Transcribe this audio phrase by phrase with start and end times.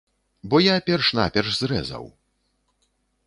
[0.51, 2.09] Бо я перш-наперш зрэзаў.